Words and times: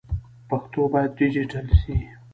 پښتو 0.49 0.81
باید 0.93 1.11
ډيجيټل 1.19 1.67
سي. 1.81 1.95